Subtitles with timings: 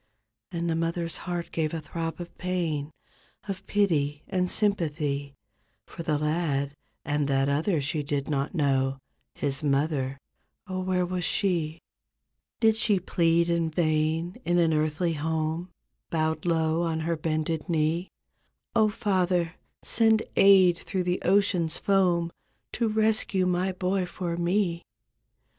[0.51, 2.89] And the mother's heart gave a throb of pain.
[3.47, 5.35] Of pity and sympathy
[5.85, 6.73] For the lad,
[7.05, 8.97] and that other she did not know.
[9.35, 11.83] His mother—oh, where was she?
[12.59, 15.69] Did she plead in vain in an earthly home
[16.09, 18.09] Bowed low on her bended knee,
[18.75, 22.31] ''0, Father, send aid through the ocean's foam
[22.71, 24.81] To rescue my boy for me?"